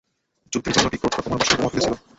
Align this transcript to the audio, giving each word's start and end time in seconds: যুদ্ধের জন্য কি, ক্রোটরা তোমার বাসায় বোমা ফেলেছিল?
যুদ্ধের 0.53 0.73
জন্য 0.75 0.87
কি, 0.91 0.97
ক্রোটরা 0.99 1.23
তোমার 1.23 1.39
বাসায় 1.39 1.57
বোমা 1.57 1.71
ফেলেছিল? 1.73 1.93